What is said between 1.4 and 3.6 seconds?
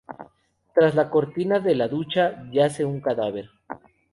de la ducha, yace un cadáver.